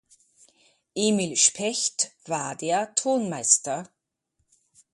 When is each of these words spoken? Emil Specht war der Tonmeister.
Emil 0.97 1.35
Specht 1.35 2.09
war 2.25 2.55
der 2.55 2.95
Tonmeister. 2.95 3.87